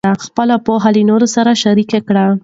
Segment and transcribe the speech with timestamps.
[0.25, 2.29] خپله پوهه له نورو سره شریک کړئ.